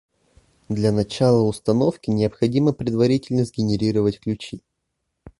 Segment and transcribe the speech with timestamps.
[0.67, 4.63] Для начала установки необходимо предварительно сгенерировать ключи